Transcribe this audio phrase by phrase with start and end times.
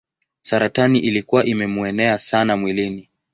[0.41, 3.09] Saratani ilikuwa imemuenea sana mwilini.